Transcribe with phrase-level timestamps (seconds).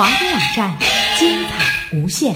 [0.00, 0.78] 华东网站
[1.18, 2.34] 精彩无限。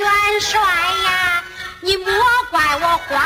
[0.00, 1.44] 元帅呀，
[1.80, 2.06] 你莫
[2.50, 3.22] 怪我慌。